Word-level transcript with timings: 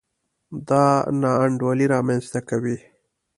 دا 0.67 0.85
نا 1.21 1.31
انډولي 1.43 1.85
رامنځته 1.93 2.39
کوي. 2.49 2.77